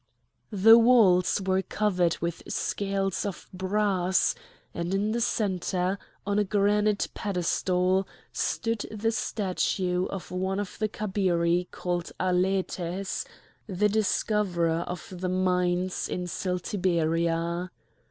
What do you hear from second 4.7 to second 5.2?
and in